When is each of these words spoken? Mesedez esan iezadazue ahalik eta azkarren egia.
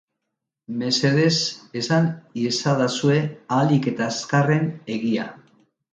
Mesedez 0.83 1.35
esan 1.83 2.09
iezadazue 2.45 3.21
ahalik 3.59 3.89
eta 3.93 4.11
azkarren 4.15 4.67
egia. 4.99 5.29